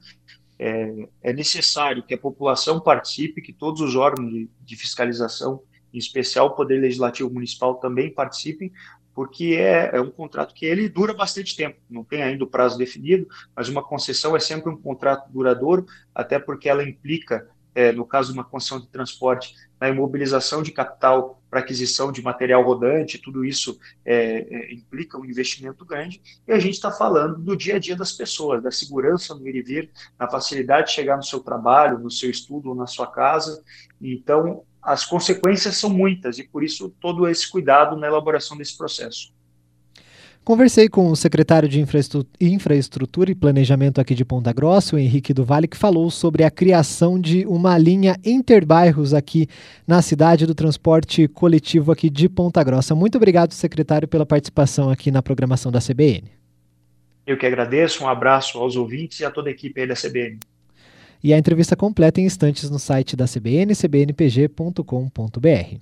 É, 0.56 1.08
é 1.24 1.32
necessário 1.32 2.04
que 2.04 2.14
a 2.14 2.18
população 2.18 2.78
participe, 2.78 3.42
que 3.42 3.52
todos 3.52 3.80
os 3.80 3.96
órgãos 3.96 4.30
de, 4.30 4.48
de 4.60 4.76
fiscalização, 4.76 5.60
em 5.92 5.98
especial 5.98 6.46
o 6.46 6.50
Poder 6.54 6.78
Legislativo 6.78 7.34
Municipal, 7.34 7.74
também 7.80 8.14
participem, 8.14 8.72
porque 9.12 9.56
é, 9.58 9.90
é, 9.92 10.00
um 10.00 10.12
contrato 10.12 10.54
que 10.54 10.64
ele 10.66 10.88
dura 10.88 11.12
bastante 11.12 11.56
tempo, 11.56 11.80
não 11.90 12.04
tem 12.04 12.22
ainda 12.22 12.44
o 12.44 12.48
prazo 12.48 12.78
definido, 12.78 13.26
mas 13.56 13.68
uma 13.68 13.82
concessão 13.82 14.36
é 14.36 14.38
sempre 14.38 14.70
um 14.70 14.76
contrato 14.76 15.28
duradouro, 15.32 15.84
até 16.14 16.38
porque 16.38 16.68
ela 16.68 16.88
implica, 16.88 17.50
é, 17.74 17.90
no 17.90 18.06
caso 18.06 18.32
de 18.32 18.38
uma 18.38 18.44
concessão 18.44 18.78
de 18.78 18.86
transporte, 18.86 19.52
na 19.80 19.88
imobilização 19.88 20.62
de 20.62 20.70
capital 20.70 21.37
para 21.50 21.60
aquisição 21.60 22.12
de 22.12 22.22
material 22.22 22.62
rodante, 22.62 23.18
tudo 23.18 23.44
isso 23.44 23.78
é, 24.04 24.46
é, 24.50 24.74
implica 24.74 25.18
um 25.18 25.24
investimento 25.24 25.84
grande, 25.84 26.20
e 26.46 26.52
a 26.52 26.58
gente 26.58 26.74
está 26.74 26.90
falando 26.90 27.38
do 27.38 27.56
dia 27.56 27.76
a 27.76 27.78
dia 27.78 27.96
das 27.96 28.12
pessoas, 28.12 28.62
da 28.62 28.70
segurança 28.70 29.34
no 29.34 29.48
ir 29.48 29.56
e 29.56 29.62
vir, 29.62 29.90
na 30.18 30.28
facilidade 30.28 30.88
de 30.88 30.94
chegar 30.94 31.16
no 31.16 31.24
seu 31.24 31.40
trabalho, 31.40 31.98
no 31.98 32.10
seu 32.10 32.30
estudo 32.30 32.70
ou 32.70 32.74
na 32.74 32.86
sua 32.86 33.06
casa, 33.06 33.62
então 34.00 34.62
as 34.82 35.04
consequências 35.04 35.76
são 35.76 35.90
muitas 35.90 36.38
e 36.38 36.44
por 36.44 36.62
isso 36.62 36.94
todo 37.00 37.28
esse 37.28 37.50
cuidado 37.50 37.96
na 37.96 38.06
elaboração 38.06 38.56
desse 38.56 38.76
processo. 38.76 39.32
Conversei 40.48 40.88
com 40.88 41.10
o 41.10 41.14
secretário 41.14 41.68
de 41.68 41.78
Infraestrutura 42.40 43.30
e 43.30 43.34
Planejamento 43.34 44.00
aqui 44.00 44.14
de 44.14 44.24
Ponta 44.24 44.50
Grossa, 44.50 44.96
o 44.96 44.98
Henrique 44.98 45.34
do 45.34 45.44
Vale, 45.44 45.68
que 45.68 45.76
falou 45.76 46.10
sobre 46.10 46.42
a 46.42 46.50
criação 46.50 47.20
de 47.20 47.44
uma 47.44 47.76
linha 47.76 48.16
interbairros 48.24 49.12
aqui 49.12 49.46
na 49.86 50.00
cidade 50.00 50.46
do 50.46 50.54
transporte 50.54 51.28
coletivo 51.28 51.92
aqui 51.92 52.08
de 52.08 52.30
Ponta 52.30 52.64
Grossa. 52.64 52.94
Muito 52.94 53.16
obrigado, 53.16 53.52
secretário, 53.52 54.08
pela 54.08 54.24
participação 54.24 54.88
aqui 54.88 55.10
na 55.10 55.20
programação 55.20 55.70
da 55.70 55.80
CBN. 55.80 56.32
Eu 57.26 57.36
que 57.36 57.44
agradeço, 57.44 58.02
um 58.02 58.08
abraço 58.08 58.56
aos 58.56 58.74
ouvintes 58.74 59.20
e 59.20 59.26
a 59.26 59.30
toda 59.30 59.50
a 59.50 59.52
equipe 59.52 59.86
da 59.86 59.94
CBN. 59.94 60.38
E 61.22 61.34
a 61.34 61.36
entrevista 61.36 61.76
completa 61.76 62.22
em 62.22 62.24
instantes 62.24 62.70
no 62.70 62.78
site 62.78 63.14
da 63.14 63.26
CBN, 63.26 63.74
cbnpg.com.br. 63.74 65.78